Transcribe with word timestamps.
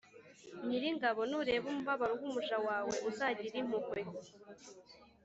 Nyiringabo 0.65 1.21
nureba 1.29 1.65
umubabaro 1.71 2.13
w’umuja 2.19 2.57
wawe 2.67 2.93
uzagire 3.09 3.55
impuhwe 3.63 3.99